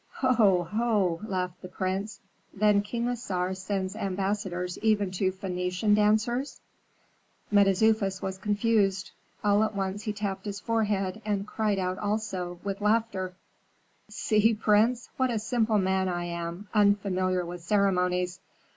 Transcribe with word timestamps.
"Ho! 0.13 0.63
ho!" 0.63 1.21
laughed 1.27 1.61
the 1.61 1.67
prince. 1.67 2.19
"Then 2.51 2.81
King 2.81 3.07
Assar 3.07 3.53
sends 3.53 3.95
ambassadors 3.95 4.79
even 4.79 5.11
to 5.11 5.31
Phœnician 5.31 5.95
dancers?" 5.95 6.59
Mentezufis 7.51 8.19
was 8.19 8.39
confused. 8.39 9.11
All 9.43 9.61
at 9.63 9.75
once 9.75 10.01
he 10.01 10.11
tapped 10.11 10.45
his 10.45 10.59
forehead, 10.59 11.21
and 11.23 11.45
cried 11.45 11.77
out 11.77 11.99
also, 11.99 12.59
with 12.63 12.81
laughter, 12.81 13.35
"See, 14.09 14.55
prince, 14.55 15.11
what 15.17 15.29
a 15.29 15.37
simple 15.37 15.77
man 15.77 16.09
I 16.09 16.23
am, 16.25 16.67
unfamiliar 16.73 17.45
with 17.45 17.61
ceremonies. 17.61 18.39